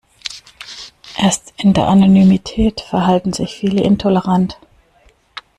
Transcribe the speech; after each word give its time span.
Erst 1.15 1.53
in 1.57 1.73
der 1.73 1.87
Anonymität 1.87 2.81
verhalten 2.81 3.33
sich 3.33 3.55
viele 3.59 3.83
intolerant. 3.83 4.57